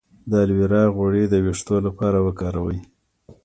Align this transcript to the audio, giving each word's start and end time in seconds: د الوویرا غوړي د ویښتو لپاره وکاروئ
د 0.29 0.31
الوویرا 0.43 0.83
غوړي 0.95 1.23
د 1.29 1.33
ویښتو 1.45 1.75
لپاره 1.87 2.17
وکاروئ 2.27 2.79